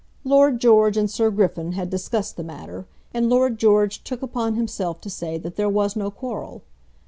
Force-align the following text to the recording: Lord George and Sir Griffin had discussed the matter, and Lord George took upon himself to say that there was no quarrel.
Lord 0.23 0.59
George 0.59 0.97
and 0.97 1.07
Sir 1.11 1.29
Griffin 1.29 1.73
had 1.73 1.91
discussed 1.91 2.35
the 2.35 2.43
matter, 2.43 2.87
and 3.13 3.29
Lord 3.29 3.59
George 3.59 4.03
took 4.03 4.23
upon 4.23 4.55
himself 4.55 4.99
to 5.01 5.11
say 5.11 5.37
that 5.37 5.57
there 5.57 5.69
was 5.69 5.95
no 5.95 6.09
quarrel. 6.09 6.63